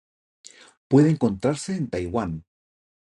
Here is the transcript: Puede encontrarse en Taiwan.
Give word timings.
Puede 0.87 1.11
encontrarse 1.11 1.75
en 1.75 1.87
Taiwan. 1.87 2.43